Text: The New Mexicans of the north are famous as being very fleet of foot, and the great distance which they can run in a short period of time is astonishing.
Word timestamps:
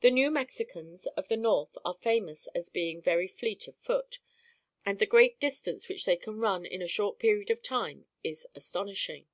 The 0.00 0.10
New 0.10 0.30
Mexicans 0.30 1.06
of 1.16 1.28
the 1.28 1.38
north 1.38 1.78
are 1.86 1.94
famous 1.98 2.48
as 2.48 2.68
being 2.68 3.00
very 3.00 3.26
fleet 3.26 3.66
of 3.66 3.74
foot, 3.78 4.18
and 4.84 4.98
the 4.98 5.06
great 5.06 5.40
distance 5.40 5.88
which 5.88 6.04
they 6.04 6.16
can 6.18 6.38
run 6.38 6.66
in 6.66 6.82
a 6.82 6.86
short 6.86 7.18
period 7.18 7.50
of 7.50 7.62
time 7.62 8.04
is 8.22 8.46
astonishing. 8.54 9.26